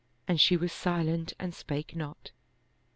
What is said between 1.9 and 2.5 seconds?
not.